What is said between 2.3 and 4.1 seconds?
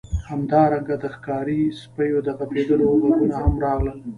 غپیدلو غږونه هم راغلل